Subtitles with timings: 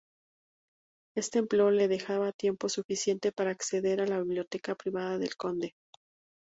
[1.15, 5.75] Este empleo le dejaba tiempo suficiente para acceder a la biblioteca privada del conde.